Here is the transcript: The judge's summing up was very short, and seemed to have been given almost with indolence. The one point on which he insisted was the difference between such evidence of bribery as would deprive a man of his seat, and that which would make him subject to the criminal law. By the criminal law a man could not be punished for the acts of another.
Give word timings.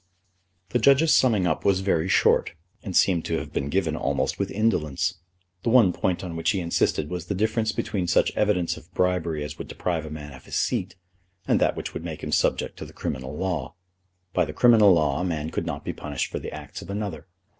The 0.69 0.79
judge's 0.79 1.13
summing 1.15 1.45
up 1.45 1.63
was 1.63 1.81
very 1.81 2.09
short, 2.09 2.53
and 2.81 2.95
seemed 2.97 3.23
to 3.25 3.37
have 3.37 3.53
been 3.53 3.69
given 3.69 3.95
almost 3.95 4.39
with 4.39 4.49
indolence. 4.49 5.19
The 5.61 5.69
one 5.69 5.93
point 5.93 6.23
on 6.23 6.35
which 6.35 6.49
he 6.49 6.59
insisted 6.59 7.07
was 7.07 7.27
the 7.27 7.35
difference 7.35 7.71
between 7.71 8.07
such 8.07 8.31
evidence 8.35 8.77
of 8.77 8.91
bribery 8.95 9.43
as 9.43 9.59
would 9.59 9.67
deprive 9.67 10.07
a 10.07 10.09
man 10.09 10.33
of 10.33 10.45
his 10.45 10.55
seat, 10.55 10.95
and 11.47 11.59
that 11.61 11.75
which 11.75 11.93
would 11.93 12.03
make 12.03 12.23
him 12.23 12.31
subject 12.31 12.77
to 12.77 12.85
the 12.85 12.93
criminal 12.93 13.37
law. 13.37 13.75
By 14.33 14.43
the 14.45 14.53
criminal 14.53 14.91
law 14.91 15.21
a 15.21 15.23
man 15.23 15.51
could 15.51 15.67
not 15.67 15.85
be 15.85 15.93
punished 15.93 16.31
for 16.31 16.39
the 16.39 16.51
acts 16.51 16.81
of 16.81 16.89
another. 16.89 17.27